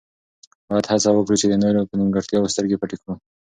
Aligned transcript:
باید 0.67 0.85
هڅه 0.91 1.09
وکړو 1.13 1.39
چې 1.41 1.47
د 1.49 1.53
نورو 1.63 1.87
په 1.89 1.95
نیمګړتیاوو 1.99 2.51
سترګې 2.53 2.79
پټې 2.81 2.97
کړو. 3.01 3.13